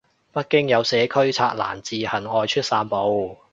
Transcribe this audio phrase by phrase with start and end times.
[0.31, 3.37] 北京有社區拆欄自行外出散步